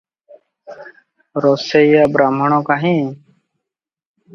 [1.47, 2.99] ରୋଷେଇଆ ବାହ୍ମୁଣ କାହିଁ?